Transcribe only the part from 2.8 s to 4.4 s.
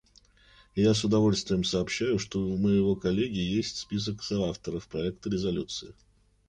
коллеги есть список